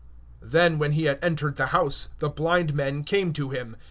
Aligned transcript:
(28)And 0.43 0.79
when 0.79 0.91
he 0.93 1.03
had 1.03 1.21
come 1.21 1.27
into 1.27 1.51
the 1.51 1.67
house, 1.67 2.09
the 2.17 2.27
blind 2.29 2.73
men 2.73 3.03
came 3.03 3.31
to 3.33 3.49
him. 3.51 3.77